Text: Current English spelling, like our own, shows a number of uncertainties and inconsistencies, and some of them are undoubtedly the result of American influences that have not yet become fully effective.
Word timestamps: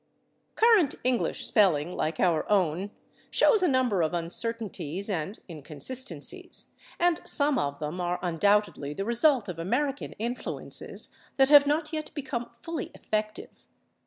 Current 0.55 0.95
English 1.03 1.45
spelling, 1.45 1.95
like 1.95 2.19
our 2.19 2.49
own, 2.51 2.89
shows 3.29 3.61
a 3.61 3.67
number 3.67 4.01
of 4.01 4.15
uncertainties 4.15 5.11
and 5.11 5.39
inconsistencies, 5.47 6.71
and 6.99 7.21
some 7.23 7.59
of 7.59 7.77
them 7.77 8.01
are 8.01 8.17
undoubtedly 8.23 8.95
the 8.95 9.05
result 9.05 9.47
of 9.47 9.59
American 9.59 10.13
influences 10.13 11.09
that 11.37 11.49
have 11.49 11.67
not 11.67 11.93
yet 11.93 12.11
become 12.15 12.49
fully 12.63 12.89
effective. 12.95 13.63